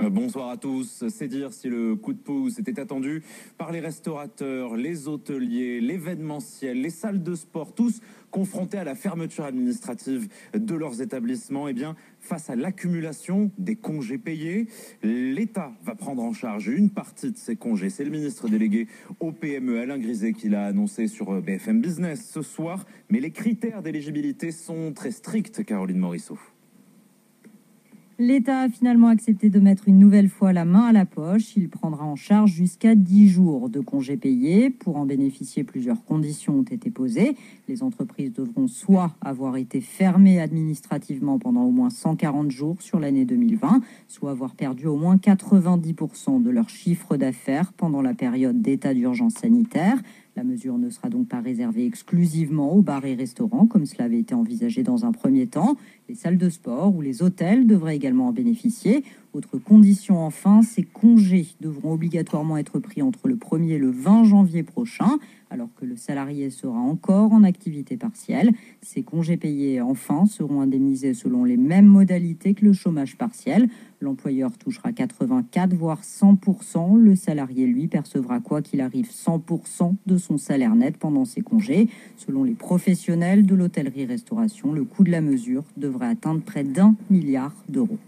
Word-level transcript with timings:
Euh, 0.00 0.10
Bonsoir 0.10 0.50
à 0.50 0.56
tous. 0.56 1.04
C'est 1.08 1.28
dire 1.28 1.52
si 1.52 1.68
le 1.68 1.96
coup 1.96 2.12
de 2.12 2.18
pouce 2.18 2.58
était 2.58 2.78
attendu 2.78 3.22
par 3.56 3.72
les 3.72 3.80
restaurateurs, 3.80 4.76
les 4.76 5.08
hôteliers, 5.08 5.80
l'événementiel, 5.80 6.80
les 6.80 6.90
salles 6.90 7.22
de 7.22 7.34
sport, 7.34 7.74
tous 7.74 8.00
confrontés 8.30 8.76
à 8.76 8.84
la 8.84 8.94
fermeture 8.94 9.44
administrative 9.44 10.28
de 10.52 10.74
leurs 10.74 11.00
établissements. 11.00 11.68
Eh 11.68 11.72
bien, 11.72 11.96
face 12.20 12.50
à 12.50 12.56
l'accumulation 12.56 13.50
des 13.56 13.76
congés 13.76 14.18
payés, 14.18 14.66
l'État 15.02 15.72
va 15.82 15.94
prendre 15.94 16.22
en 16.22 16.32
charge 16.34 16.68
une 16.68 16.90
partie 16.90 17.32
de 17.32 17.38
ces 17.38 17.56
congés. 17.56 17.88
C'est 17.88 18.04
le 18.04 18.10
ministre 18.10 18.48
délégué 18.48 18.88
au 19.20 19.32
PME, 19.32 19.80
Alain 19.80 19.98
Griset, 19.98 20.34
qui 20.34 20.50
l'a 20.50 20.66
annoncé 20.66 21.06
sur 21.08 21.30
euh, 21.32 21.40
BFM 21.40 21.80
Business 21.80 22.28
ce 22.30 22.42
soir. 22.42 22.84
Mais 23.08 23.20
les 23.20 23.30
critères 23.30 23.82
d'éligibilité 23.82 24.50
sont 24.52 24.92
très 24.92 25.10
stricts, 25.10 25.64
Caroline 25.64 25.98
Morisseau. 25.98 26.38
L'État 28.18 28.60
a 28.60 28.68
finalement 28.70 29.08
accepté 29.08 29.50
de 29.50 29.60
mettre 29.60 29.88
une 29.88 29.98
nouvelle 29.98 30.30
fois 30.30 30.54
la 30.54 30.64
main 30.64 30.86
à 30.86 30.92
la 30.92 31.04
poche. 31.04 31.54
Il 31.54 31.68
prendra 31.68 32.06
en 32.06 32.16
charge 32.16 32.50
jusqu'à 32.50 32.94
10 32.94 33.28
jours 33.28 33.68
de 33.68 33.78
congés 33.80 34.16
payés. 34.16 34.70
Pour 34.70 34.96
en 34.96 35.04
bénéficier, 35.04 35.64
plusieurs 35.64 36.02
conditions 36.02 36.60
ont 36.60 36.62
été 36.62 36.88
posées. 36.88 37.36
Les 37.68 37.82
entreprises 37.82 38.32
devront 38.32 38.68
soit 38.68 39.14
avoir 39.20 39.58
été 39.58 39.82
fermées 39.82 40.40
administrativement 40.40 41.38
pendant 41.38 41.64
au 41.64 41.70
moins 41.70 41.90
140 41.90 42.50
jours 42.50 42.80
sur 42.80 43.00
l'année 43.00 43.26
2020, 43.26 43.82
soit 44.08 44.30
avoir 44.30 44.54
perdu 44.54 44.86
au 44.86 44.96
moins 44.96 45.16
90% 45.16 46.42
de 46.42 46.48
leur 46.48 46.70
chiffre 46.70 47.18
d'affaires 47.18 47.74
pendant 47.74 48.00
la 48.00 48.14
période 48.14 48.62
d'état 48.62 48.94
d'urgence 48.94 49.34
sanitaire. 49.34 49.98
La 50.36 50.44
mesure 50.44 50.76
ne 50.76 50.90
sera 50.90 51.08
donc 51.08 51.28
pas 51.28 51.40
réservée 51.40 51.86
exclusivement 51.86 52.74
aux 52.74 52.82
bars 52.82 53.06
et 53.06 53.14
restaurants, 53.14 53.66
comme 53.66 53.86
cela 53.86 54.04
avait 54.04 54.18
été 54.18 54.34
envisagé 54.34 54.82
dans 54.82 55.06
un 55.06 55.12
premier 55.12 55.46
temps. 55.46 55.78
Les 56.10 56.14
salles 56.14 56.36
de 56.36 56.50
sport 56.50 56.94
ou 56.94 57.00
les 57.00 57.22
hôtels 57.22 57.66
devraient 57.66 57.96
également 57.96 58.28
en 58.28 58.32
bénéficier. 58.32 59.02
Autre 59.36 59.58
condition 59.58 60.24
enfin, 60.24 60.62
ces 60.62 60.82
congés 60.82 61.48
devront 61.60 61.92
obligatoirement 61.92 62.56
être 62.56 62.78
pris 62.78 63.02
entre 63.02 63.28
le 63.28 63.34
1er 63.36 63.72
et 63.72 63.78
le 63.78 63.90
20 63.90 64.24
janvier 64.24 64.62
prochain, 64.62 65.18
alors 65.50 65.68
que 65.78 65.84
le 65.84 65.94
salarié 65.94 66.48
sera 66.48 66.78
encore 66.78 67.34
en 67.34 67.44
activité 67.44 67.98
partielle. 67.98 68.52
Ces 68.80 69.02
congés 69.02 69.36
payés 69.36 69.82
enfin 69.82 70.24
seront 70.24 70.62
indemnisés 70.62 71.12
selon 71.12 71.44
les 71.44 71.58
mêmes 71.58 71.84
modalités 71.84 72.54
que 72.54 72.64
le 72.64 72.72
chômage 72.72 73.18
partiel. 73.18 73.68
L'employeur 74.00 74.56
touchera 74.56 74.92
84 74.92 75.74
voire 75.74 76.00
100%. 76.00 76.96
Le 76.96 77.14
salarié, 77.14 77.66
lui, 77.66 77.88
percevra 77.88 78.40
quoi 78.40 78.62
qu'il 78.62 78.80
arrive 78.80 79.10
100% 79.10 79.96
de 80.06 80.16
son 80.16 80.38
salaire 80.38 80.74
net 80.74 80.96
pendant 80.96 81.26
ces 81.26 81.42
congés. 81.42 81.90
Selon 82.16 82.42
les 82.42 82.54
professionnels 82.54 83.44
de 83.44 83.54
l'hôtellerie-restauration, 83.54 84.72
le 84.72 84.84
coût 84.84 85.04
de 85.04 85.10
la 85.10 85.20
mesure 85.20 85.64
devrait 85.76 86.08
atteindre 86.08 86.40
près 86.40 86.64
d'un 86.64 86.94
milliard 87.10 87.54
d'euros. 87.68 87.98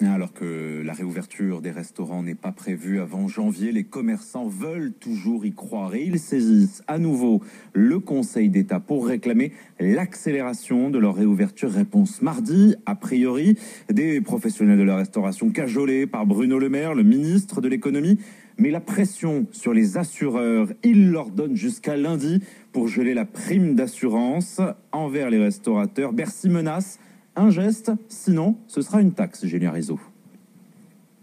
Alors 0.00 0.32
que 0.32 0.80
la 0.84 0.92
réouverture 0.92 1.60
des 1.60 1.72
restaurants 1.72 2.22
n'est 2.22 2.36
pas 2.36 2.52
prévue 2.52 3.00
avant 3.00 3.26
janvier, 3.26 3.72
les 3.72 3.82
commerçants 3.82 4.46
veulent 4.46 4.92
toujours 4.92 5.44
y 5.44 5.52
croire 5.52 5.96
et 5.96 6.04
ils 6.04 6.20
saisissent 6.20 6.84
à 6.86 6.98
nouveau 6.98 7.42
le 7.72 7.98
Conseil 7.98 8.48
d'État 8.48 8.78
pour 8.78 9.08
réclamer 9.08 9.52
l'accélération 9.80 10.90
de 10.90 10.98
leur 10.98 11.16
réouverture. 11.16 11.72
Réponse 11.72 12.22
mardi, 12.22 12.76
a 12.86 12.94
priori, 12.94 13.58
des 13.90 14.20
professionnels 14.20 14.78
de 14.78 14.84
la 14.84 14.96
restauration 14.96 15.50
cajolés 15.50 16.06
par 16.06 16.26
Bruno 16.26 16.60
Le 16.60 16.68
Maire, 16.68 16.94
le 16.94 17.02
ministre 17.02 17.60
de 17.60 17.66
l'économie. 17.66 18.20
Mais 18.56 18.70
la 18.70 18.80
pression 18.80 19.46
sur 19.50 19.72
les 19.72 19.98
assureurs, 19.98 20.68
il 20.84 21.10
leur 21.10 21.30
donne 21.30 21.56
jusqu'à 21.56 21.96
lundi 21.96 22.40
pour 22.72 22.86
geler 22.86 23.14
la 23.14 23.24
prime 23.24 23.74
d'assurance 23.74 24.60
envers 24.92 25.30
les 25.30 25.38
restaurateurs. 25.38 26.12
Bercy 26.12 26.48
menace 26.48 26.98
un 27.38 27.50
geste, 27.50 27.92
sinon 28.08 28.56
ce 28.66 28.82
sera 28.82 29.00
une 29.00 29.12
taxe, 29.12 29.46
Julien 29.46 29.70
Rizzo. 29.70 29.98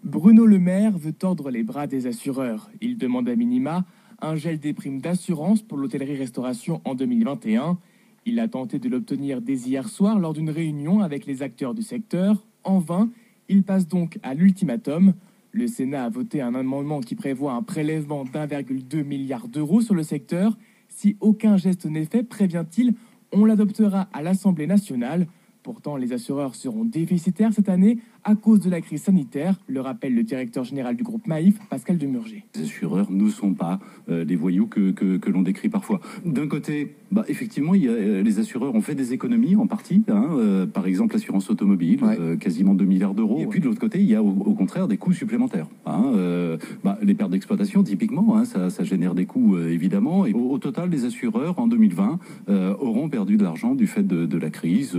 Bruno 0.04 0.46
Le 0.46 0.60
Maire 0.60 0.98
veut 0.98 1.12
tordre 1.12 1.50
les 1.50 1.64
bras 1.64 1.88
des 1.88 2.08
assureurs. 2.08 2.70
Il 2.80 2.98
demande 2.98 3.28
à 3.28 3.36
minima 3.36 3.86
un 4.22 4.36
gel 4.36 4.60
des 4.60 4.74
primes 4.74 5.02
d'assurance 5.02 5.62
pour 5.62 5.78
l'hôtellerie-restauration 5.78 6.82
en 6.86 6.96
2021. 6.96 7.78
Il 8.26 8.40
a 8.40 8.48
tenté 8.48 8.80
de 8.80 8.88
l'obtenir 8.88 9.42
dès 9.42 9.56
hier 9.56 9.90
soir 9.90 10.18
lors 10.20 10.34
d'une 10.34 10.50
réunion 10.50 11.02
avec 11.02 11.26
les 11.26 11.42
acteurs 11.42 11.74
du 11.74 11.82
secteur. 11.82 12.48
En 12.64 12.80
vain, 12.80 13.10
il 13.50 13.64
passe 13.64 13.88
donc 13.88 14.18
à 14.24 14.34
l'ultimatum. 14.34 15.14
Le 15.52 15.68
Sénat 15.68 16.06
a 16.06 16.10
voté 16.10 16.42
un 16.42 16.56
amendement 16.56 17.02
qui 17.02 17.16
prévoit 17.16 17.54
un 17.54 17.62
prélèvement 17.62 18.24
d'1,2 18.24 19.04
milliard 19.04 19.48
d'euros 19.48 19.82
sur 19.82 19.96
le 19.96 20.04
secteur. 20.04 20.58
Si 20.88 21.18
aucun 21.20 21.58
geste 21.58 21.86
n'est 21.86 22.06
fait, 22.06 22.24
prévient-il, 22.24 22.94
on 23.32 23.44
l'adoptera 23.44 24.08
à 24.14 24.22
l'Assemblée 24.22 24.68
nationale. 24.68 25.28
Pourtant, 25.66 25.98
les 25.98 26.14
assureurs 26.14 26.54
seront 26.54 26.86
déficitaires 26.86 27.52
cette 27.52 27.70
année 27.70 27.98
à 28.28 28.34
cause 28.36 28.60
de 28.60 28.72
la 28.72 28.82
crise 28.82 29.04
sanitaire, 29.04 29.56
le 29.68 29.82
rappelle 29.82 30.16
le 30.16 30.24
directeur 30.24 30.64
général 30.64 30.96
du 30.96 31.04
groupe 31.04 31.28
Maïf, 31.28 31.60
Pascal 31.70 32.00
Demurger. 32.00 32.44
Les 32.56 32.64
assureurs 32.64 33.12
ne 33.12 33.30
sont 33.30 33.54
pas 33.54 33.80
euh, 34.10 34.26
des 34.26 34.36
voyous 34.36 34.66
que, 34.66 34.90
que, 34.92 35.18
que 35.18 35.30
l'on 35.30 35.44
décrit 35.44 35.70
parfois. 35.70 36.00
D'un 36.26 36.48
côté, 36.48 36.96
bah, 37.12 37.24
effectivement, 37.28 37.76
il 37.76 37.84
y 37.84 37.88
a, 37.88 37.92
euh, 37.92 38.24
les 38.24 38.40
assureurs 38.40 38.74
ont 38.74 38.82
fait 38.82 38.96
des 38.96 39.14
économies 39.14 39.56
en 39.56 39.68
partie. 39.68 40.04
Hein, 40.10 40.30
euh, 40.34 40.66
par 40.66 40.88
exemple, 40.88 41.14
l'assurance 41.14 41.52
automobile, 41.52 42.04
Ouais. 42.04 42.18
euh, 42.20 42.36
quasiment 42.36 42.74
2 42.74 42.84
milliards 42.84 43.14
d'euros. 43.14 43.40
Et 43.40 43.46
puis 43.46 43.60
de 43.60 43.66
l'autre 43.66 43.80
côté, 43.80 44.00
il 44.00 44.08
y 44.10 44.16
a 44.16 44.24
au, 44.24 44.30
au 44.30 44.56
contraire 44.56 44.88
des 44.88 44.98
coûts 44.98 45.14
supplémentaires. 45.14 45.68
Hein, 45.86 46.12
euh, 46.16 46.58
bah, 46.84 46.98
les 47.04 47.14
pertes 47.14 47.30
d'exploitation, 47.32 47.84
typiquement, 47.84 48.38
hein, 48.38 48.46
ça, 48.46 48.72
ça 48.72 48.84
génère 48.84 49.14
des 49.14 49.28
coûts 49.28 49.56
euh, 49.56 49.70
évidemment. 49.72 50.26
Et 50.26 50.34
au, 50.34 50.50
au 50.50 50.58
total, 50.58 50.90
les 50.90 51.06
assureurs 51.06 51.60
en 51.60 51.68
2020 51.68 52.18
euh, 52.50 52.74
auront 52.80 53.08
perdu 53.08 53.38
de 53.38 53.44
l'argent 53.44 53.76
du 53.76 53.86
fait 53.86 54.04
de, 54.04 54.26
de 54.26 54.38
la 54.40 54.50
crise. 54.50 54.98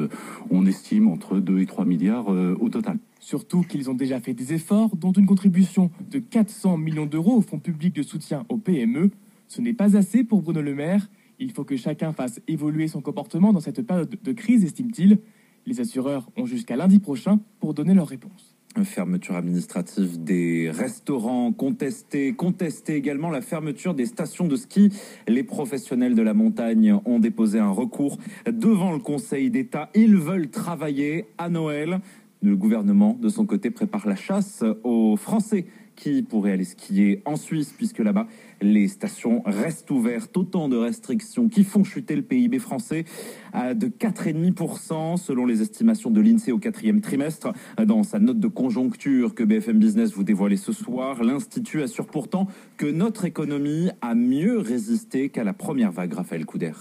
On 0.51 0.65
estime 0.65 1.09
entre 1.09 1.41
2 1.41 1.59
et 1.59 1.67
3 1.67 1.85
milliards 1.87 2.33
euh, 2.33 2.57
au 2.61 2.69
total. 2.69 2.99
Surtout 3.27 3.63
qu'ils 3.63 3.91
ont 3.91 3.95
déjà 3.95 4.21
fait 4.21 4.35
des 4.35 4.53
efforts, 4.53 4.95
dont 4.95 5.11
une 5.11 5.27
contribution 5.27 5.91
de 6.13 6.21
400 6.21 6.77
millions 6.77 7.07
d'euros 7.07 7.39
au 7.39 7.41
fonds 7.41 7.59
public 7.59 7.93
de 7.93 8.05
soutien 8.05 8.47
aux 8.49 8.57
PME. 8.57 9.11
Ce 9.49 9.61
n'est 9.61 9.73
pas 9.73 9.97
assez 9.97 10.23
pour 10.23 10.43
Bruno 10.43 10.63
Le 10.63 10.77
Maire. 10.77 11.11
Il 11.41 11.51
faut 11.51 11.65
que 11.65 11.77
chacun 11.77 12.13
fasse 12.13 12.41
évoluer 12.47 12.87
son 12.87 13.01
comportement 13.01 13.53
dans 13.53 13.59
cette 13.59 13.83
période 13.83 14.17
de 14.23 14.33
crise, 14.33 14.65
estime-t-il. 14.65 15.19
Les 15.67 15.81
assureurs 15.81 16.31
ont 16.37 16.47
jusqu'à 16.47 16.77
lundi 16.77 17.01
prochain 17.01 17.41
pour 17.59 17.75
donner 17.75 17.95
leur 17.95 18.07
réponse. 18.07 18.55
Fermeture 18.85 19.35
administrative 19.35 20.23
des 20.23 20.71
restaurants, 20.71 21.51
contestée, 21.51 22.33
contestée 22.35 22.95
également 22.95 23.31
la 23.31 23.41
fermeture 23.41 23.95
des 23.95 24.07
stations 24.07 24.47
de 24.47 24.55
ski. 24.55 24.93
Les 25.27 25.43
professionnels 25.43 26.15
de 26.15 26.23
la 26.23 26.35
montagne 26.35 26.97
ont 27.05 27.19
déposé 27.19 27.59
un 27.59 27.71
recours 27.71 28.19
devant 28.49 28.93
le 28.93 29.01
Conseil 29.01 29.51
d'État. 29.51 29.91
Ils 29.97 30.17
veulent 30.17 30.51
travailler 30.51 31.25
à 31.39 31.49
Noël. 31.49 32.01
Le 32.43 32.57
gouvernement, 32.57 33.17
de 33.21 33.29
son 33.29 33.47
côté, 33.47 33.71
prépare 33.71 34.07
la 34.07 34.17
chasse 34.17 34.63
aux 34.85 35.17
Français 35.17 35.67
qui 35.97 36.23
pourraient 36.23 36.53
aller 36.53 36.65
skier 36.65 37.23
en 37.25 37.37
Suisse, 37.37 37.73
puisque 37.77 37.99
là-bas, 37.99 38.27
les 38.61 38.87
stations 38.87 39.43
restent 39.47 39.91
ouvertes. 39.91 40.37
Autant 40.37 40.69
de 40.69 40.77
restrictions 40.77 41.49
qui 41.49 41.65
font 41.65 41.83
chuter 41.83 42.15
le 42.15 42.23
PIB 42.23 42.59
français 42.59 43.05
à 43.53 43.75
de 43.75 43.89
4,5% 43.89 45.17
selon 45.17 45.47
les 45.47 45.63
estimations 45.63 46.11
de 46.11 46.21
l'INSEE 46.21 46.53
au 46.53 46.59
quatrième 46.59 47.01
trimestre. 47.01 47.53
Dans 47.83 48.03
sa 48.03 48.19
note 48.19 48.39
de 48.39 48.49
conjoncture 48.49 49.35
que 49.35 49.43
BFM 49.43 49.79
Business 49.79 50.13
vous 50.13 50.25
dévoilait 50.25 50.57
ce 50.57 50.73
soir, 50.73 51.25
l'Institut 51.25 51.83
assure 51.83 52.07
pourtant 52.07 52.47
que 52.77 52.87
notre 52.87 53.25
économie 53.25 53.89
a 54.03 54.15
mieux 54.15 54.59
résisté 54.59 55.31
qu'à 55.31 55.45
la 55.45 55.55
première 55.55 55.93
vague, 55.93 56.13
Raphaël 56.13 56.45
Couder. 56.45 56.73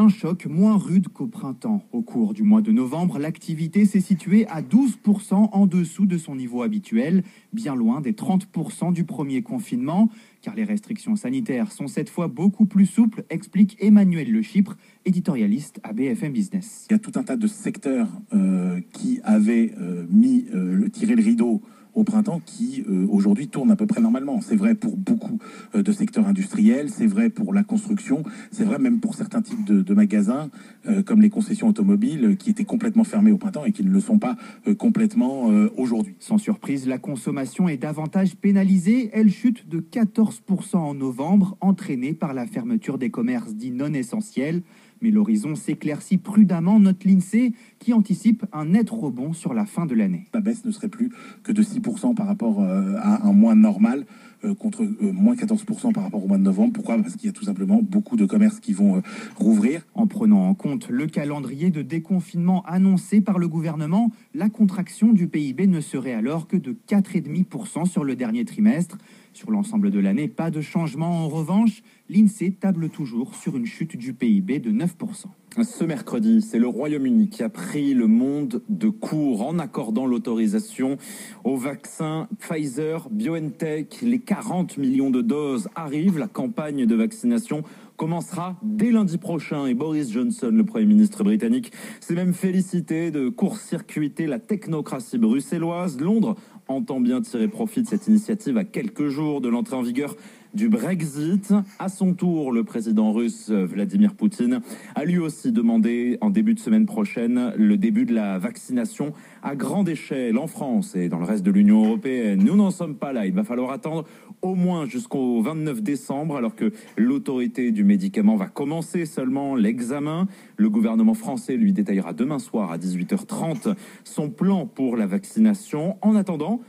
Un 0.00 0.08
choc 0.08 0.46
moins 0.46 0.78
rude 0.78 1.08
qu'au 1.08 1.26
printemps. 1.26 1.86
Au 1.92 2.00
cours 2.00 2.32
du 2.32 2.42
mois 2.42 2.62
de 2.62 2.72
novembre, 2.72 3.18
l'activité 3.18 3.84
s'est 3.84 4.00
située 4.00 4.46
à 4.46 4.62
12% 4.62 5.50
en 5.52 5.66
dessous 5.66 6.06
de 6.06 6.16
son 6.16 6.36
niveau 6.36 6.62
habituel, 6.62 7.22
bien 7.52 7.74
loin 7.74 8.00
des 8.00 8.12
30% 8.12 8.94
du 8.94 9.04
premier 9.04 9.42
confinement, 9.42 10.08
car 10.40 10.54
les 10.54 10.64
restrictions 10.64 11.16
sanitaires 11.16 11.70
sont 11.70 11.86
cette 11.86 12.08
fois 12.08 12.28
beaucoup 12.28 12.64
plus 12.64 12.86
souples, 12.86 13.24
explique 13.28 13.76
Emmanuel 13.78 14.32
Le 14.32 14.40
Chypre, 14.40 14.74
éditorialiste 15.04 15.80
à 15.82 15.92
BFM 15.92 16.32
Business. 16.32 16.86
Il 16.88 16.94
y 16.94 16.96
a 16.96 16.98
tout 16.98 17.12
un 17.16 17.22
tas 17.22 17.36
de 17.36 17.46
secteurs 17.46 18.08
euh, 18.32 18.80
qui 18.94 19.20
avaient 19.22 19.74
euh, 19.78 20.06
mis, 20.08 20.46
euh, 20.54 20.88
tiré 20.88 21.14
le 21.14 21.22
rideau 21.22 21.60
au 21.94 22.04
printemps 22.04 22.40
qui 22.44 22.84
euh, 22.88 23.06
aujourd'hui 23.08 23.48
tourne 23.48 23.70
à 23.70 23.76
peu 23.76 23.86
près 23.86 24.00
normalement. 24.00 24.40
C'est 24.40 24.56
vrai 24.56 24.74
pour 24.74 24.96
beaucoup 24.96 25.38
euh, 25.74 25.82
de 25.82 25.92
secteurs 25.92 26.26
industriels, 26.26 26.90
c'est 26.90 27.06
vrai 27.06 27.30
pour 27.30 27.52
la 27.52 27.62
construction, 27.62 28.22
c'est 28.50 28.64
vrai 28.64 28.78
même 28.78 29.00
pour 29.00 29.14
certains 29.14 29.42
types 29.42 29.64
de, 29.64 29.94
magasins 29.94 30.50
euh, 30.86 31.02
comme 31.02 31.20
les 31.20 31.30
concessions 31.30 31.68
automobiles 31.68 32.36
qui 32.38 32.50
étaient 32.50 32.64
complètement 32.64 33.04
fermés 33.04 33.32
au 33.32 33.38
printemps 33.38 33.64
et 33.64 33.72
qui 33.72 33.84
ne 33.84 33.90
le 33.90 34.00
sont 34.00 34.18
pas 34.18 34.36
complètement 34.78 35.46
aujourd'hui. 35.76 36.14
Sans 36.20 36.38
surprise, 36.38 36.86
la 36.86 36.98
consommation 36.98 37.68
est 37.68 37.76
davantage 37.76 38.36
pénalisée. 38.36 39.10
Elle 39.12 39.30
chute 39.30 39.68
de 39.68 39.80
14% 39.80 40.76
en 40.76 40.94
novembre, 40.94 41.56
entraînée 41.60 42.14
par 42.14 42.34
la 42.34 42.46
fermeture 42.46 42.98
des 42.98 43.10
commerces 43.10 43.54
dits 43.54 43.72
non 43.72 43.92
essentiels. 43.92 44.62
Mais 45.02 45.10
l'horizon 45.10 45.54
s'éclaircit 45.54 46.18
prudemment, 46.18 46.78
note 46.78 47.04
l'INSEE, 47.04 47.52
qui 47.78 47.92
anticipe 47.92 48.44
un 48.52 48.66
net 48.66 48.90
rebond 48.90 49.32
sur 49.32 49.54
la 49.54 49.66
fin 49.66 49.86
de 49.86 49.94
l'année. 49.94 50.26
La 50.34 50.40
baisse 50.40 50.64
ne 50.64 50.70
serait 50.70 50.88
plus 50.88 51.10
que 51.42 51.52
de 51.52 51.62
6% 51.62 52.14
par 52.14 52.26
rapport 52.26 52.60
euh, 52.60 52.96
à 52.98 53.26
un 53.26 53.32
mois 53.32 53.54
normal, 53.54 54.04
euh, 54.44 54.54
contre 54.54 54.82
euh, 54.82 55.12
moins 55.12 55.34
14% 55.34 55.92
par 55.92 56.04
rapport 56.04 56.24
au 56.24 56.28
mois 56.28 56.38
de 56.38 56.42
novembre. 56.42 56.72
Pourquoi? 56.72 56.96
Parce 56.98 57.16
qu'il 57.16 57.26
y 57.26 57.28
a 57.28 57.32
tout 57.32 57.44
simplement 57.44 57.80
beaucoup 57.82 58.16
de 58.16 58.24
commerces 58.24 58.60
qui 58.60 58.72
vont 58.72 59.02
rouvrir. 59.36 59.82
En 59.94 60.06
prenant 60.06 60.48
en 60.48 60.54
compte 60.54 60.88
le 60.88 61.06
calendrier 61.06 61.70
de 61.70 61.82
déconfinement 61.82 62.62
annoncé 62.66 63.20
par 63.20 63.38
le 63.38 63.48
gouvernement, 63.48 64.10
la 64.34 64.48
contraction 64.48 65.12
du 65.12 65.26
PIB 65.26 65.66
ne 65.66 65.80
serait 65.80 66.14
alors 66.14 66.46
que 66.46 66.56
de 66.56 66.74
4,5% 66.88 67.86
sur 67.86 68.04
le 68.04 68.16
dernier 68.16 68.44
trimestre. 68.44 68.98
Sur 69.32 69.50
l'ensemble 69.50 69.90
de 69.90 70.00
l'année, 70.00 70.28
pas 70.28 70.50
de 70.50 70.60
changement. 70.60 71.24
En 71.24 71.28
revanche, 71.28 71.82
l'INSEE 72.08 72.52
table 72.52 72.88
toujours 72.88 73.34
sur 73.34 73.56
une 73.56 73.66
chute 73.66 73.96
du 73.96 74.12
PIB 74.12 74.58
de 74.58 74.72
9%. 74.72 75.26
Ce 75.62 75.84
mercredi, 75.84 76.42
c'est 76.42 76.58
le 76.58 76.68
Royaume-Uni 76.68 77.28
qui 77.28 77.42
a 77.42 77.48
pris 77.48 77.92
le 77.94 78.06
monde 78.06 78.62
de 78.68 78.88
court 78.88 79.46
en 79.46 79.58
accordant 79.58 80.06
l'autorisation 80.06 80.96
au 81.44 81.56
vaccin 81.56 82.28
Pfizer, 82.38 83.08
BioNTech. 83.10 84.00
Les 84.02 84.20
40 84.20 84.78
millions 84.78 85.10
de 85.10 85.22
doses 85.22 85.68
arrivent. 85.74 86.18
La 86.18 86.28
campagne 86.28 86.86
de 86.86 86.94
vaccination 86.94 87.62
commencera 87.96 88.56
dès 88.62 88.90
lundi 88.90 89.18
prochain 89.18 89.66
et 89.66 89.74
Boris 89.74 90.10
Johnson, 90.10 90.50
le 90.52 90.64
Premier 90.64 90.86
ministre 90.86 91.22
britannique, 91.22 91.72
s'est 92.00 92.14
même 92.14 92.32
félicité 92.32 93.10
de 93.10 93.28
court-circuiter 93.28 94.26
la 94.26 94.38
technocratie 94.38 95.18
bruxelloise. 95.18 96.00
Londres 96.00 96.36
entend 96.70 97.00
bien 97.00 97.20
tirer 97.20 97.48
profit 97.48 97.82
de 97.82 97.88
cette 97.88 98.06
initiative 98.06 98.56
à 98.56 98.64
quelques 98.64 99.08
jours 99.08 99.40
de 99.40 99.48
l'entrée 99.48 99.76
en 99.76 99.82
vigueur 99.82 100.16
du 100.54 100.68
Brexit. 100.68 101.52
À 101.78 101.88
son 101.88 102.14
tour, 102.14 102.52
le 102.52 102.64
président 102.64 103.12
russe 103.12 103.50
Vladimir 103.50 104.14
Poutine 104.14 104.60
a 104.94 105.04
lui 105.04 105.18
aussi 105.18 105.52
demandé 105.52 106.18
en 106.20 106.30
début 106.30 106.54
de 106.54 106.60
semaine 106.60 106.86
prochaine 106.86 107.52
le 107.56 107.76
début 107.76 108.04
de 108.04 108.14
la 108.14 108.38
vaccination 108.38 109.12
à 109.42 109.56
grande 109.56 109.88
échelle 109.88 110.38
en 110.38 110.46
France 110.46 110.94
et 110.94 111.08
dans 111.08 111.18
le 111.18 111.24
reste 111.24 111.44
de 111.44 111.50
l'Union 111.50 111.84
européenne. 111.84 112.42
Nous 112.44 112.56
n'en 112.56 112.70
sommes 112.70 112.96
pas 112.96 113.12
là. 113.12 113.26
Il 113.26 113.32
va 113.32 113.44
falloir 113.44 113.70
attendre 113.70 114.04
au 114.42 114.54
moins 114.54 114.86
jusqu'au 114.86 115.40
29 115.42 115.82
décembre 115.82 116.36
alors 116.36 116.54
que 116.54 116.72
l'autorité 116.96 117.72
du 117.72 117.84
médicament 117.84 118.36
va 118.36 118.46
commencer 118.46 119.06
seulement 119.06 119.54
l'examen. 119.54 120.26
Le 120.56 120.70
gouvernement 120.70 121.14
français 121.14 121.56
lui 121.56 121.72
détaillera 121.72 122.12
demain 122.12 122.38
soir 122.38 122.72
à 122.72 122.78
18h30 122.78 123.74
son 124.04 124.30
plan 124.30 124.66
pour 124.66 124.96
la 124.96 125.06
vaccination. 125.06 125.96
En 126.02 126.16
attendant, 126.16 126.60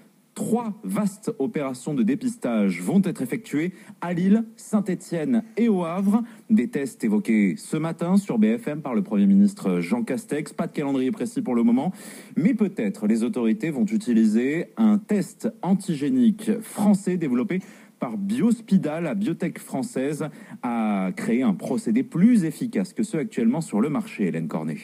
Trois 0.44 0.74
vastes 0.84 1.32
opérations 1.38 1.94
de 1.94 2.02
dépistage 2.02 2.82
vont 2.82 3.00
être 3.06 3.22
effectuées 3.22 3.74
à 4.02 4.12
Lille, 4.12 4.44
Saint-Étienne 4.56 5.44
et 5.56 5.70
au 5.70 5.86
Havre. 5.86 6.24
Des 6.50 6.68
tests 6.68 7.04
évoqués 7.04 7.54
ce 7.58 7.78
matin 7.78 8.18
sur 8.18 8.40
BFM 8.40 8.82
par 8.82 8.96
le 8.96 9.04
Premier 9.04 9.28
ministre 9.28 9.82
Jean 9.82 10.02
Castex. 10.02 10.52
Pas 10.52 10.66
de 10.66 10.72
calendrier 10.72 11.12
précis 11.12 11.44
pour 11.44 11.54
le 11.54 11.62
moment, 11.62 11.94
mais 12.36 12.56
peut-être 12.56 13.06
les 13.06 13.22
autorités 13.22 13.70
vont 13.70 13.86
utiliser 13.86 14.74
un 14.78 14.98
test 14.98 15.48
antigénique 15.62 16.60
français 16.62 17.18
développé 17.18 17.60
par 18.00 18.18
Biospida, 18.18 19.00
la 19.00 19.14
biotech 19.14 19.60
française, 19.60 20.28
a 20.64 21.12
créé 21.16 21.44
un 21.44 21.54
procédé 21.54 22.02
plus 22.02 22.46
efficace 22.46 22.94
que 22.94 23.04
ceux 23.04 23.20
actuellement 23.20 23.62
sur 23.62 23.80
le 23.80 23.90
marché, 23.90 24.26
Hélène 24.26 24.48
Cornet. 24.48 24.80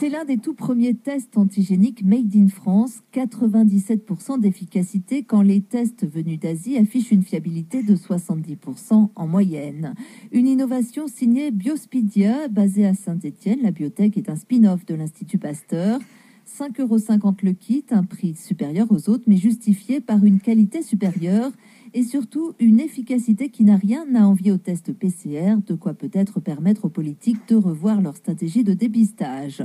C'est 0.00 0.10
l'un 0.10 0.24
des 0.24 0.38
tout 0.38 0.54
premiers 0.54 0.94
tests 0.94 1.36
antigéniques 1.36 2.04
made 2.04 2.36
in 2.36 2.46
France, 2.46 3.00
97% 3.12 4.38
d'efficacité 4.38 5.24
quand 5.24 5.42
les 5.42 5.60
tests 5.60 6.08
venus 6.08 6.38
d'Asie 6.38 6.76
affichent 6.76 7.10
une 7.10 7.24
fiabilité 7.24 7.82
de 7.82 7.96
70% 7.96 9.08
en 9.12 9.26
moyenne. 9.26 9.94
Une 10.30 10.46
innovation 10.46 11.08
signée 11.08 11.50
Biospidia, 11.50 12.46
basée 12.46 12.86
à 12.86 12.94
Saint-Étienne. 12.94 13.58
La 13.60 13.72
biotech 13.72 14.16
est 14.16 14.28
un 14.28 14.36
spin-off 14.36 14.86
de 14.86 14.94
l'Institut 14.94 15.38
Pasteur. 15.38 15.98
5,50 16.46 16.80
euros 16.80 17.34
le 17.42 17.52
kit, 17.52 17.84
un 17.90 18.04
prix 18.04 18.36
supérieur 18.36 18.86
aux 18.90 19.10
autres, 19.10 19.24
mais 19.26 19.36
justifié 19.36 20.00
par 20.00 20.22
une 20.22 20.38
qualité 20.38 20.80
supérieure 20.80 21.50
et 21.94 22.02
surtout 22.02 22.54
une 22.58 22.80
efficacité 22.80 23.48
qui 23.48 23.64
n'a 23.64 23.76
rien 23.76 24.06
à 24.14 24.26
envier 24.26 24.52
au 24.52 24.58
test 24.58 24.92
PCR, 24.92 25.56
de 25.66 25.74
quoi 25.74 25.94
peut-être 25.94 26.40
permettre 26.40 26.86
aux 26.86 26.90
politiques 26.90 27.48
de 27.48 27.56
revoir 27.56 28.00
leur 28.00 28.16
stratégie 28.16 28.64
de 28.64 28.74
dépistage. 28.74 29.62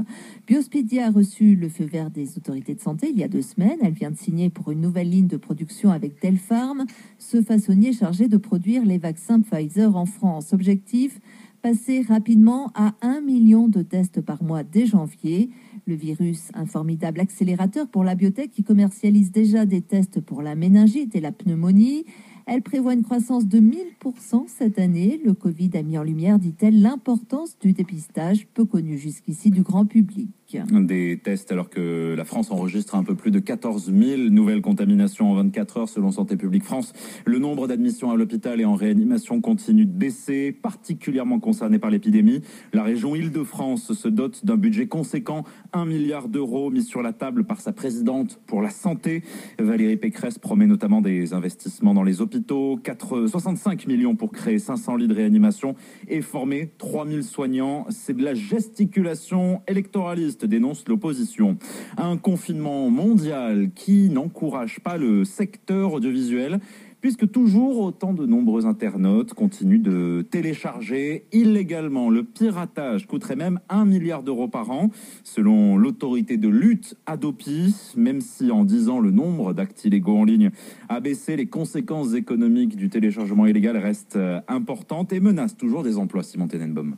Biospedia 0.48 1.08
a 1.08 1.12
reçu 1.12 1.56
le 1.56 1.70
feu 1.70 1.86
vert 1.86 2.10
des 2.10 2.38
autorités 2.38 2.76
de 2.76 2.82
santé 2.82 3.10
il 3.10 3.20
y 3.20 3.24
a 3.24 3.28
deux 3.28 3.42
semaines. 3.42 3.80
Elle 3.82 3.94
vient 3.94 4.12
de 4.12 4.18
signer 4.18 4.50
pour 4.50 4.72
une 4.72 4.82
nouvelle 4.82 5.10
ligne 5.10 5.28
de 5.28 5.38
production 5.38 5.92
avec 5.92 6.22
Delpharm, 6.22 6.86
ce 7.18 7.42
façonnier 7.42 7.94
chargé 7.94 8.28
de 8.28 8.38
produire 8.38 8.86
les 8.86 8.98
vaccins 8.98 9.42
Pfizer 9.42 9.96
en 9.96 10.06
France. 10.06 10.54
Objectif 10.54 11.20
passer 11.64 12.02
rapidement 12.02 12.72
à 12.76 12.94
1 13.02 13.22
million 13.22 13.70
de 13.70 13.82
tests 13.82 14.20
par 14.20 14.44
mois 14.44 14.64
dès 14.64 14.86
janvier. 14.86 15.50
Le 15.88 15.96
virus, 15.96 16.50
un 16.54 16.66
formidable 16.66 17.22
accélérateur 17.22 17.88
pour 17.88 18.04
la 18.04 18.16
biotech 18.16 18.52
qui 18.52 18.64
commercialise 18.64 19.32
déjà 19.32 19.66
des 19.66 19.82
tests 19.82 20.20
pour 20.20 20.42
la 20.42 20.56
méningite 20.56 21.16
et 21.16 21.22
la 21.22 21.32
pneumonie. 21.32 22.04
Elle 22.46 22.64
prévoit 22.64 22.94
une 22.94 23.04
croissance 23.04 23.48
de 23.48 23.62
1000% 23.62 24.44
cette 24.48 24.78
année. 24.78 25.22
Le 25.24 25.34
Covid 25.34 25.72
a 25.76 25.84
mis 25.84 25.98
en 25.98 26.04
lumière, 26.04 26.38
dit-elle, 26.38 26.82
l'importance 26.82 27.58
du 27.58 27.72
dépistage 27.72 28.46
peu 28.54 28.66
connu 28.66 28.98
jusqu'ici 28.98 29.50
du 29.50 29.62
grand 29.62 29.86
public. 29.86 30.32
Des 30.72 31.20
tests 31.24 31.52
alors 31.52 31.70
que 31.70 32.14
la 32.16 32.26
France 32.26 32.52
enregistre 32.52 32.96
un 32.96 33.04
peu 33.04 33.16
plus 33.16 33.32
de 33.32 33.40
14 33.40 33.92
000 33.92 34.22
nouvelles 34.30 34.62
contaminations 34.62 35.32
en 35.32 35.36
24 35.36 35.78
heures 35.78 35.90
selon 35.90 36.12
Santé 36.12 36.38
publique 36.38 36.64
France. 36.64 36.94
Le 37.26 37.40
nombre 37.40 37.68
d'admissions 37.68 38.12
à 38.12 38.16
l'hôpital 38.16 38.62
et 38.62 38.66
en 38.66 38.76
réanimation 38.76 39.42
continue 39.42 39.86
de 39.86 39.92
baisser, 39.92 40.52
particulièrement 40.52 41.40
concerné 41.40 41.80
par 41.80 41.90
l'épidémie. 41.90 42.42
La 42.74 42.84
région 42.84 43.16
Île-de-France 43.16 43.94
se 43.94 44.08
dote 44.08 44.46
d'un 44.46 44.58
budget 44.58 44.88
conséquent, 44.88 45.44
1 45.74 45.86
milliard 45.86 46.28
d'euros 46.28 46.70
mis 46.70 46.84
sur 46.84 47.02
la 47.02 47.14
table 47.14 47.44
par 47.46 47.62
sa 47.62 47.74
présidente 47.74 48.40
pour 48.46 48.62
la 48.62 48.70
santé. 48.70 49.24
Valérie 49.60 49.98
Pécresse 49.98 50.40
promet 50.40 50.68
notamment 50.68 51.02
des 51.02 51.34
investissements 51.34 51.94
dans 51.94 52.04
les 52.04 52.22
hôpitaux, 52.22 52.80
4, 52.84 53.28
65 53.28 53.88
millions 53.88 54.16
pour 54.16 54.32
créer 54.32 54.60
500 54.60 54.98
lits 54.98 55.08
de 55.08 55.14
réanimation 55.14 55.76
et 56.08 56.22
former 56.22 56.72
3000 56.78 57.24
soignants. 57.24 57.86
C'est 57.90 58.16
de 58.16 58.24
la 58.24 58.34
gesticulation 58.34 59.62
électoraliste 59.68 60.43
dénonce 60.46 60.88
l'opposition. 60.88 61.58
Un 61.98 62.18
confinement 62.18 62.90
mondial 62.90 63.70
qui 63.76 64.10
n'encourage 64.10 64.80
pas 64.80 64.98
le 64.98 65.26
secteur 65.26 65.94
audiovisuel 65.94 66.60
puisque 67.04 67.30
toujours 67.30 67.80
autant 67.80 68.14
de 68.14 68.26
nombreux 68.26 68.66
internautes 68.66 69.34
continuent 69.34 69.82
de 69.82 70.26
télécharger 70.32 71.26
illégalement. 71.34 72.10
Le 72.10 72.24
piratage 72.24 73.08
coûterait 73.08 73.36
même 73.36 73.60
1 73.68 73.84
milliard 73.84 74.24
d'euros 74.24 74.48
par 74.48 74.72
an, 74.72 74.90
selon 75.26 75.76
l'autorité 75.76 76.38
de 76.38 76.48
lutte 76.48 76.96
Adopi, 77.06 77.76
même 77.98 78.22
si 78.22 78.52
en 78.52 78.64
10 78.64 78.88
ans 78.88 79.02
le 79.02 79.12
nombre 79.12 79.52
d'actes 79.52 79.84
illégaux 79.84 80.18
en 80.18 80.24
ligne 80.24 80.52
a 80.88 81.02
baissé, 81.02 81.36
les 81.36 81.48
conséquences 81.48 82.14
économiques 82.14 82.78
du 82.78 82.90
téléchargement 82.90 83.48
illégal 83.48 83.76
restent 83.76 84.16
euh, 84.16 84.40
importantes 84.48 85.12
et 85.12 85.20
menacent 85.20 85.58
toujours 85.58 85.84
des 85.84 85.98
emplois, 85.98 86.24
Simon 86.24 86.48
Tenenbaum. 86.48 86.96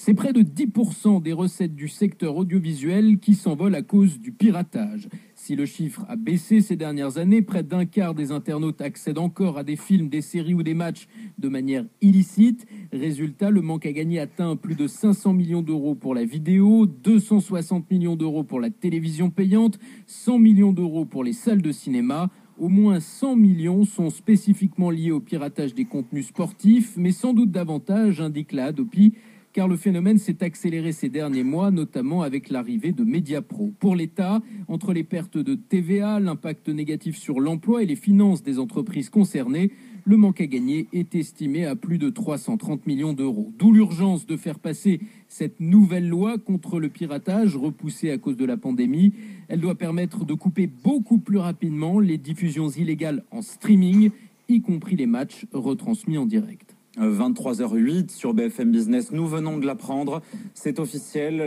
C'est 0.00 0.14
près 0.14 0.32
de 0.32 0.42
10% 0.42 1.20
des 1.20 1.32
recettes 1.32 1.74
du 1.74 1.88
secteur 1.88 2.36
audiovisuel 2.36 3.18
qui 3.18 3.34
s'envolent 3.34 3.74
à 3.74 3.82
cause 3.82 4.20
du 4.20 4.30
piratage. 4.30 5.08
Si 5.34 5.56
le 5.56 5.66
chiffre 5.66 6.06
a 6.08 6.14
baissé 6.14 6.60
ces 6.60 6.76
dernières 6.76 7.18
années, 7.18 7.42
près 7.42 7.64
d'un 7.64 7.84
quart 7.84 8.14
des 8.14 8.30
internautes 8.30 8.80
accèdent 8.80 9.18
encore 9.18 9.58
à 9.58 9.64
des 9.64 9.74
films, 9.74 10.08
des 10.08 10.20
séries 10.20 10.54
ou 10.54 10.62
des 10.62 10.74
matchs 10.74 11.08
de 11.38 11.48
manière 11.48 11.84
illicite. 12.00 12.64
Résultat, 12.92 13.50
le 13.50 13.60
manque 13.60 13.86
à 13.86 13.92
gagner 13.92 14.20
atteint 14.20 14.54
plus 14.54 14.76
de 14.76 14.86
500 14.86 15.32
millions 15.32 15.62
d'euros 15.62 15.96
pour 15.96 16.14
la 16.14 16.24
vidéo, 16.24 16.86
260 16.86 17.90
millions 17.90 18.14
d'euros 18.14 18.44
pour 18.44 18.60
la 18.60 18.70
télévision 18.70 19.30
payante, 19.30 19.80
100 20.06 20.38
millions 20.38 20.72
d'euros 20.72 21.06
pour 21.06 21.24
les 21.24 21.32
salles 21.32 21.60
de 21.60 21.72
cinéma. 21.72 22.30
Au 22.56 22.68
moins 22.68 22.98
100 22.98 23.36
millions 23.36 23.84
sont 23.84 24.10
spécifiquement 24.10 24.90
liés 24.90 25.12
au 25.12 25.20
piratage 25.20 25.74
des 25.74 25.84
contenus 25.84 26.28
sportifs, 26.28 26.96
mais 26.96 27.12
sans 27.12 27.32
doute 27.32 27.52
davantage, 27.52 28.20
indique 28.20 28.52
la 28.52 28.66
Hadopi, 28.66 29.14
car 29.52 29.68
le 29.68 29.76
phénomène 29.76 30.18
s'est 30.18 30.42
accéléré 30.42 30.92
ces 30.92 31.08
derniers 31.08 31.44
mois, 31.44 31.70
notamment 31.70 32.22
avec 32.22 32.50
l'arrivée 32.50 32.92
de 32.92 33.04
Mediapro. 33.04 33.72
Pour 33.78 33.96
l'État, 33.96 34.40
entre 34.68 34.92
les 34.92 35.04
pertes 35.04 35.38
de 35.38 35.54
TVA, 35.54 36.20
l'impact 36.20 36.68
négatif 36.68 37.16
sur 37.16 37.40
l'emploi 37.40 37.82
et 37.82 37.86
les 37.86 37.96
finances 37.96 38.42
des 38.42 38.58
entreprises 38.58 39.10
concernées, 39.10 39.70
le 40.08 40.16
manque 40.16 40.40
à 40.40 40.46
gagner 40.46 40.88
est 40.94 41.14
estimé 41.14 41.66
à 41.66 41.76
plus 41.76 41.98
de 41.98 42.08
330 42.08 42.86
millions 42.86 43.12
d'euros. 43.12 43.52
D'où 43.58 43.72
l'urgence 43.72 44.24
de 44.24 44.38
faire 44.38 44.58
passer 44.58 45.00
cette 45.28 45.60
nouvelle 45.60 46.08
loi 46.08 46.38
contre 46.38 46.80
le 46.80 46.88
piratage 46.88 47.56
repoussée 47.56 48.10
à 48.10 48.16
cause 48.16 48.38
de 48.38 48.46
la 48.46 48.56
pandémie. 48.56 49.12
Elle 49.48 49.60
doit 49.60 49.74
permettre 49.74 50.24
de 50.24 50.32
couper 50.32 50.66
beaucoup 50.66 51.18
plus 51.18 51.36
rapidement 51.36 52.00
les 52.00 52.16
diffusions 52.16 52.70
illégales 52.70 53.22
en 53.30 53.42
streaming, 53.42 54.10
y 54.48 54.62
compris 54.62 54.96
les 54.96 55.06
matchs 55.06 55.44
retransmis 55.52 56.16
en 56.16 56.24
direct. 56.24 56.77
23h08 56.98 58.10
sur 58.10 58.34
BFM 58.34 58.70
Business. 58.70 59.12
Nous 59.12 59.26
venons 59.26 59.58
de 59.58 59.66
l'apprendre. 59.66 60.22
C'est 60.54 60.78
officiel. 60.78 61.46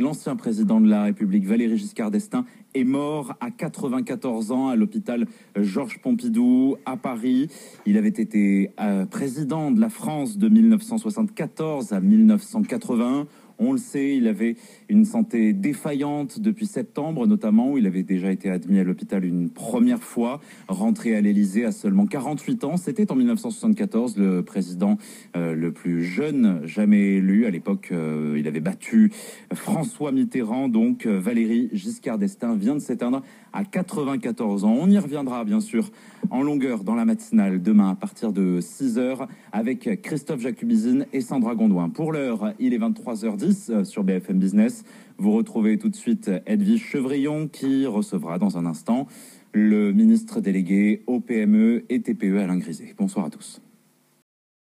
L'ancien 0.00 0.36
président 0.36 0.80
de 0.80 0.88
la 0.88 1.04
République, 1.04 1.46
Valéry 1.46 1.76
Giscard 1.76 2.10
d'Estaing, 2.10 2.44
est 2.74 2.84
mort 2.84 3.34
à 3.40 3.50
94 3.50 4.52
ans 4.52 4.68
à 4.68 4.76
l'hôpital 4.76 5.26
Georges 5.56 5.98
Pompidou 6.00 6.76
à 6.84 6.96
Paris. 6.96 7.48
Il 7.86 7.96
avait 7.96 8.08
été 8.08 8.70
euh, 8.80 9.06
président 9.06 9.70
de 9.70 9.80
la 9.80 9.88
France 9.88 10.38
de 10.38 10.48
1974 10.48 11.92
à 11.92 12.00
1981. 12.00 13.26
On 13.58 13.72
le 13.72 13.78
sait, 13.78 14.16
il 14.16 14.28
avait 14.28 14.56
une 14.88 15.04
santé 15.04 15.52
défaillante 15.52 16.40
depuis 16.40 16.66
septembre, 16.66 17.26
notamment 17.26 17.72
où 17.72 17.78
il 17.78 17.86
avait 17.86 18.04
déjà 18.04 18.30
été 18.30 18.50
admis 18.50 18.78
à 18.78 18.84
l'hôpital 18.84 19.24
une 19.24 19.50
première 19.50 20.02
fois, 20.02 20.40
rentré 20.68 21.16
à 21.16 21.20
l'Élysée 21.20 21.64
à 21.64 21.72
seulement 21.72 22.06
48 22.06 22.64
ans. 22.64 22.76
C'était 22.76 23.10
en 23.10 23.16
1974 23.16 24.16
le 24.16 24.42
président 24.42 24.96
euh, 25.36 25.54
le 25.54 25.72
plus 25.72 26.04
jeune 26.04 26.60
jamais 26.66 27.16
élu. 27.16 27.46
À 27.46 27.50
l'époque, 27.50 27.88
euh, 27.90 28.36
il 28.38 28.46
avait 28.46 28.60
battu 28.60 29.12
François 29.52 30.12
Mitterrand. 30.12 30.68
Donc 30.68 31.06
euh, 31.06 31.18
Valérie 31.18 31.68
Giscard 31.72 32.18
d'Estaing 32.18 32.56
vient 32.56 32.74
de 32.74 32.80
s'éteindre 32.80 33.22
à 33.52 33.64
94 33.64 34.64
ans. 34.64 34.76
On 34.78 34.90
y 34.90 34.98
reviendra 34.98 35.44
bien 35.44 35.60
sûr 35.60 35.90
en 36.30 36.42
longueur 36.42 36.84
dans 36.84 36.94
la 36.94 37.04
matinale 37.04 37.62
demain 37.62 37.90
à 37.90 37.94
partir 37.94 38.32
de 38.32 38.60
6h 38.60 39.26
avec 39.52 40.02
Christophe 40.02 40.40
Jacubizine 40.40 41.06
et 41.12 41.20
Sandra 41.20 41.54
Gondouin. 41.54 41.88
Pour 41.88 42.12
l'heure, 42.12 42.52
il 42.58 42.74
est 42.74 42.78
23h10 42.78 43.84
sur 43.84 44.04
BFM 44.04 44.38
Business. 44.38 44.84
Vous 45.18 45.32
retrouvez 45.32 45.78
tout 45.78 45.88
de 45.88 45.96
suite 45.96 46.30
Edwige 46.46 46.84
Chevrillon 46.84 47.48
qui 47.48 47.86
recevra 47.86 48.38
dans 48.38 48.58
un 48.58 48.66
instant 48.66 49.06
le 49.52 49.92
ministre 49.92 50.40
délégué 50.40 51.02
au 51.06 51.20
PME 51.20 51.84
et 51.88 52.02
TPE 52.02 52.38
Alain 52.38 52.58
Griset. 52.58 52.94
Bonsoir 52.96 53.26
à 53.26 53.30
tous. 53.30 53.60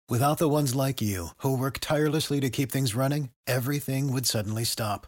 Without 0.09 0.39
the 0.39 0.49
ones 0.49 0.75
like 0.75 1.01
you 1.01 1.29
who 1.37 1.55
work 1.55 1.79
tirelessly 1.79 2.41
to 2.41 2.49
keep 2.49 2.69
things 2.69 2.93
running, 2.95 3.29
everything 3.47 4.11
would 4.11 4.25
suddenly 4.25 4.65
stop. 4.65 5.07